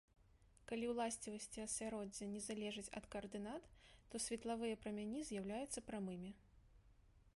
Калі 0.69 0.85
ўласцівасці 0.91 1.59
асяроддзя 1.65 2.29
не 2.31 2.41
залежаць 2.47 2.87
ад 3.01 3.05
каардынат, 3.17 3.69
то 4.09 4.15
светлавыя 4.29 4.79
прамяні 4.87 5.21
з'яўляюцца 5.29 5.85
прамымі. 5.93 6.31